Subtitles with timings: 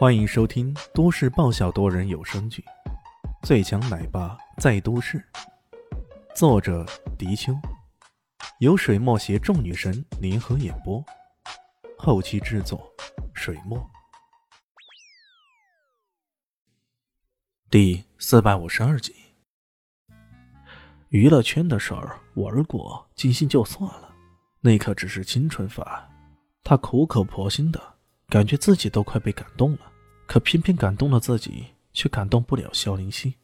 [0.00, 2.64] 欢迎收听都市爆笑多人有声剧
[3.46, 5.18] 《最强奶爸在都市》，
[6.34, 6.86] 作者：
[7.18, 7.52] 迪秋，
[8.60, 11.04] 由水墨携众女神联合演播，
[11.98, 12.90] 后期制作：
[13.34, 13.78] 水墨。
[17.68, 19.14] 第四百五十二集，
[21.10, 24.14] 娱乐圈的事儿玩过尽兴就算了，
[24.62, 25.84] 那可只是青春饭。
[26.64, 27.98] 他苦口婆心的
[28.30, 29.89] 感觉自己都快被感动了。
[30.30, 33.34] 可偏偏感动了自己，却感动不了萧灵溪。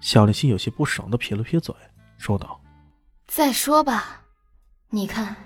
[0.00, 1.72] 萧灵溪有些不爽的撇了撇嘴，
[2.16, 2.60] 说道
[3.28, 4.20] ：“再说吧，
[4.90, 5.36] 你看，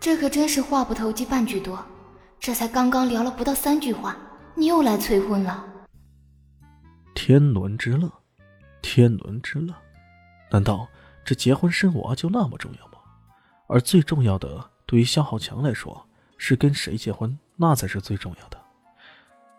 [0.00, 1.84] 这可真是话不投机半句多。
[2.40, 4.16] 这才刚刚聊了不到三句话，
[4.54, 5.62] 你又来催婚了。
[7.14, 8.10] 天伦之乐，
[8.80, 9.74] 天伦之乐，
[10.50, 10.88] 难道
[11.26, 12.94] 这结婚生娃就那么重要吗？
[13.68, 16.08] 而最重要的，对于肖浩强来说，
[16.38, 18.58] 是跟谁结婚，那才是最重要的。”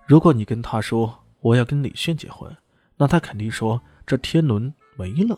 [0.07, 2.55] 如果你跟他说我要跟李炫结婚，
[2.95, 5.37] 那他肯定说这天伦没了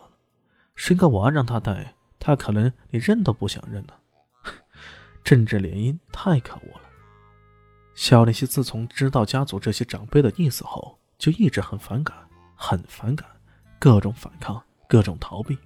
[0.76, 4.00] 生个娃让他带，他可能连认都不想认了。
[5.24, 6.82] 政治联姻太可恶了。
[7.96, 12.16] 小林夕自从知道家族这些长辈的意思后，就一直很反感，
[12.56, 13.28] 很反感，
[13.80, 15.58] 各种反抗，各种逃避，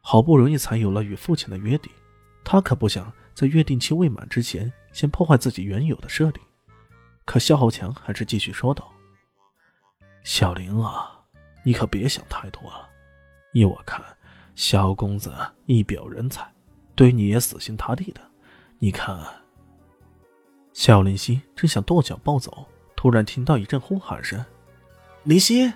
[0.00, 1.92] 好不容易才有了与父亲的约定。
[2.44, 6.40] 他可不想在约定期未满之前，先破坏自己原有的设定。
[7.24, 8.92] 可肖浩强还是继续说道
[10.24, 11.20] ：“小玲啊，
[11.64, 12.88] 你可别想太多了。
[13.52, 14.04] 依我看，
[14.54, 15.32] 肖公子
[15.66, 16.52] 一表人才，
[16.94, 18.20] 对你也死心塌地的。
[18.78, 19.24] 你看。”
[20.72, 24.44] 萧林熙正想跺脚暴走，突然听到一阵呼喊声
[25.24, 25.72] ：“林熙！”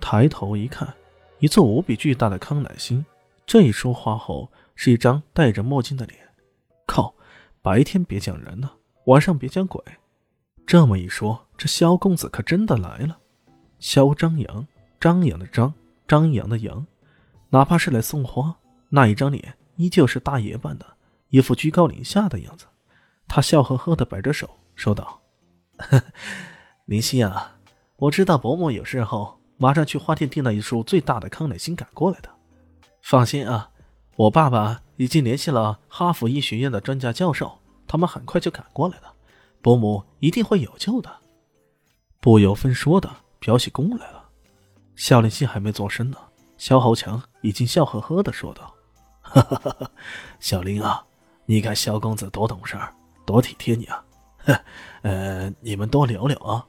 [0.00, 0.94] 抬头一看，
[1.38, 3.04] 一座无比巨大的康乃馨。
[3.46, 6.20] 这一说话后，是一张戴着墨镜的脸。
[6.86, 7.14] 靠！
[7.62, 8.70] 白天别讲人呢。
[9.06, 9.80] 晚上别讲鬼，
[10.66, 13.16] 这么一说，这萧公子可真的来了。
[13.78, 14.66] 萧张扬，
[14.98, 15.72] 张扬的张，
[16.08, 16.84] 张扬的扬，
[17.50, 18.56] 哪怕是来送花，
[18.88, 20.84] 那一张脸依旧是大爷般的，
[21.28, 22.66] 一副居高临下的样子。
[23.28, 25.20] 他笑呵呵的摆着手，说道
[26.86, 27.58] ：“林夕啊，
[27.98, 32.28] 我知道伯母有事后，马上去花店订了一束最大的康乃馨赶过来的。
[33.02, 33.70] 放心啊，
[34.16, 39.12] 我爸爸已经联系了哈佛医学院的专家教授。”他们很快就赶过来了，
[39.62, 41.10] 伯母一定会有救的。
[42.20, 43.08] 不由分说的
[43.38, 44.24] 表起功来了。
[44.96, 46.16] 夏令熙还没做声呢，
[46.56, 48.74] 萧豪强已经笑呵呵的说道
[49.20, 49.90] ：“哈哈哈哈
[50.40, 51.04] 小林啊，
[51.44, 52.76] 你看萧公子多懂事，
[53.24, 54.04] 多体贴你啊。
[54.38, 54.60] 呵，
[55.02, 56.66] 呃，你们多聊聊啊。”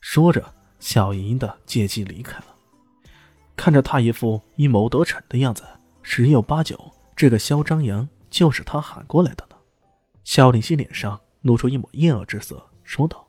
[0.00, 2.46] 说着，笑盈盈的借机离开了。
[3.56, 5.62] 看着他一副阴谋得逞的样子，
[6.02, 9.53] 十有八九，这个萧张扬就是他喊过来的呢。
[10.24, 13.28] 萧凌熙脸上露出一抹厌恶之色，说道：“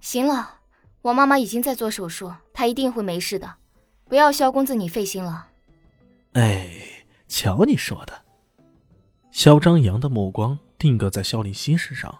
[0.00, 0.58] 行了，
[1.00, 3.54] 我妈妈已经在做手术，她一定会没事的，
[4.06, 5.48] 不要萧公子你费心了。”
[6.34, 6.68] 哎，
[7.28, 8.24] 瞧你说的！
[9.30, 12.12] 萧张扬的目光定格在萧凌熙身上，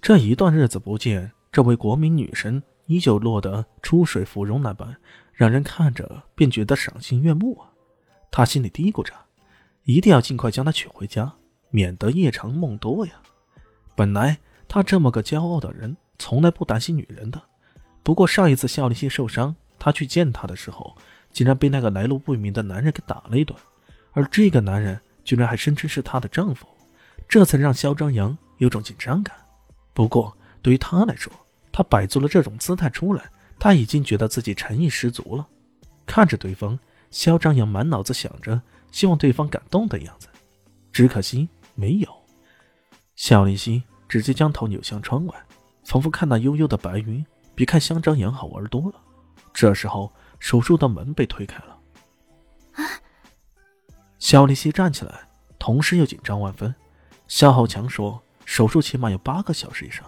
[0.00, 4.96] 这一段日子不见，这位国民女神依旧落得出水芙蓉那般，
[5.32, 7.72] 让人看着便觉得赏心悦目啊！
[8.30, 9.12] 他心里嘀咕着，
[9.82, 11.34] 一定要尽快将她娶回家，
[11.70, 13.14] 免得夜长梦多呀。
[13.96, 17.42] 本来他这么个骄傲的人，从来不担心女人的。
[18.04, 20.96] 不过上一次肖立新受伤，他去见他的时候，
[21.32, 23.56] 竟然被那个来路不明的男人给打了一顿，
[24.12, 26.66] 而这个男人居然还声称是她的丈夫，
[27.28, 29.34] 这才让肖张扬有种紧张感。
[29.92, 31.32] 不过对于他来说，
[31.72, 33.24] 他摆足了这种姿态出来，
[33.58, 35.46] 他已经觉得自己诚意十足了。
[36.04, 36.78] 看着对方，
[37.10, 38.60] 肖张扬满脑子想着
[38.92, 40.28] 希望对方感动的样子，
[40.92, 42.25] 只可惜没有。
[43.16, 45.34] 夏立新直接将头扭向窗外，
[45.84, 49.00] 仿佛看那悠悠的白云，比看香樟杨好玩多了。
[49.54, 51.78] 这时候，手术的门被推开了。
[52.74, 52.84] 啊！
[54.18, 55.26] 肖立新站起来，
[55.58, 56.72] 同时又紧张万分。
[57.26, 60.06] 肖浩强说：“手术起码有八个小时以上，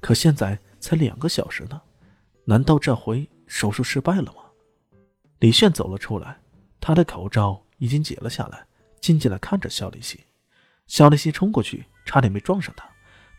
[0.00, 1.80] 可现在才两个小时呢，
[2.44, 4.42] 难道这回手术失败了吗？”
[5.38, 6.40] 李炫走了出来，
[6.80, 8.66] 他的口罩已经解了下来，
[9.00, 10.20] 静静的看着肖立新。
[10.88, 11.86] 肖立新冲过去。
[12.08, 12.88] 差点没撞上他，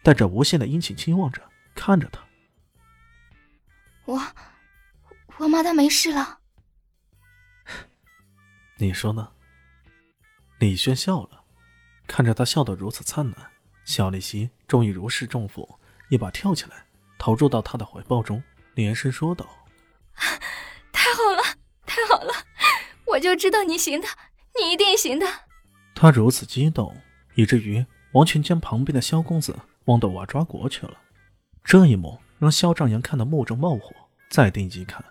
[0.04, 1.42] 带着无限的殷勤期望着
[1.74, 2.24] 看着他。
[4.06, 4.21] 我，
[5.38, 6.38] 我妈她没事了。
[8.77, 9.31] 你说呢？
[10.60, 11.44] 李轩笑了，
[12.06, 13.51] 看着他笑得如此灿烂，
[13.86, 15.80] 小丽西终于如释重负，
[16.10, 16.86] 一把跳起来，
[17.18, 18.44] 投入到他的怀抱中，
[18.75, 19.48] 连声说道
[20.94, 21.42] ：“太好了，
[21.88, 22.31] 太好了！
[23.07, 24.07] 我就知道你行的，
[24.60, 25.25] 你一定行的。”
[25.95, 26.95] 他如此激动，
[27.33, 27.83] 以至于。
[28.13, 30.97] 王群将旁边的萧公子忘到瓦抓国去了。
[31.63, 33.94] 这一幕让萧丈阳看得目中冒火。
[34.29, 35.03] 再定睛看，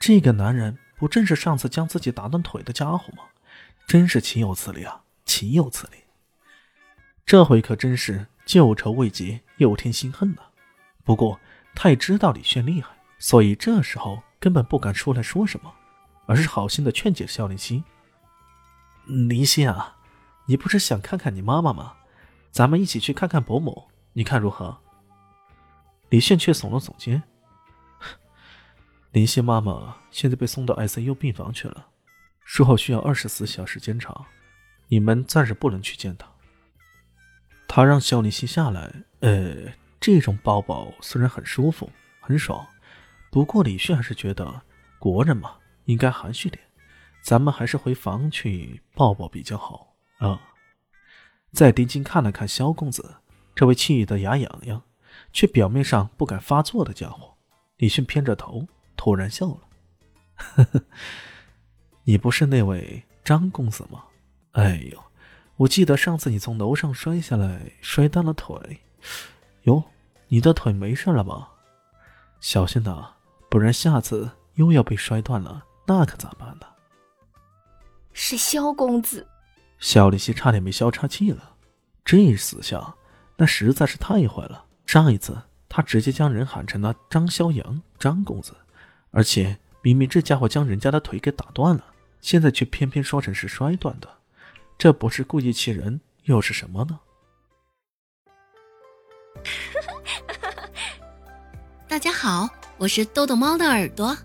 [0.00, 3.22] 这个男人不正是上次将自己打断腿的家伙吗？
[3.86, 5.02] 真是岂有此理啊！
[5.24, 5.98] 岂有此理！
[7.24, 10.50] 这回可真是旧仇未结，又添新恨了。
[11.04, 11.38] 不过
[11.76, 12.90] 他也知道李炫厉害，
[13.20, 15.72] 所以这时候根本不敢出来说什么，
[16.26, 17.84] 而是好心的劝解肖林熙
[19.06, 19.96] ：“林熙啊，
[20.46, 21.94] 你不是想看看你妈妈吗？
[22.56, 24.78] 咱们一起去看看伯母，你看如何？”
[26.08, 27.22] 李炫却耸了耸肩
[29.12, 31.88] ：“林夕妈妈现在被送到 ICU 病房去了，
[32.46, 34.24] 术后需要二十四小时监察，
[34.88, 36.26] 你们暂时不能去见她。”
[37.68, 39.70] 他让肖林熙下来，呃。
[39.98, 42.64] 这种抱抱虽然很舒服、很爽，
[43.30, 44.62] 不过李炫还是觉得
[44.98, 45.56] 国人嘛
[45.86, 46.62] 应该含蓄点，
[47.20, 50.40] 咱们还是回房去抱抱比较好啊。
[51.56, 53.16] 再定睛看了看萧公子，
[53.54, 54.82] 这位气得牙痒痒，
[55.32, 57.32] 却表面上不敢发作的家伙，
[57.78, 59.60] 李迅偏着头突然笑了
[60.36, 60.82] ：“呵呵，
[62.04, 64.04] 你不是那位张公子吗？
[64.52, 65.02] 哎呦，
[65.56, 68.82] 我记得上次你从楼上摔下来，摔断了腿。”
[69.64, 69.82] 哟，
[70.28, 71.48] 你的腿没事了吧？
[72.38, 73.14] 小心呐，
[73.48, 76.66] 不然下次又要被摔断了，那可咋办呢？
[78.12, 79.26] 是萧公子，
[79.78, 81.54] 肖丽西差点没笑岔气了。
[82.04, 82.94] 这死相，
[83.36, 84.64] 那实在是太坏了。
[84.86, 85.36] 上一次
[85.68, 88.54] 他直接将人喊成了张肖阳，张公子，
[89.10, 91.84] 而且明明这家伙将人家的腿给打断了，
[92.20, 94.08] 现在却偏偏说成是摔断的，
[94.78, 97.00] 这不是故意气人又是什么呢？
[101.88, 102.48] 大家好，
[102.78, 104.16] 我是豆豆猫的耳朵。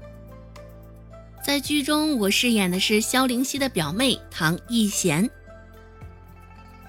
[1.44, 5.27] 在剧中，我饰演的是萧灵溪的表妹唐艺贤。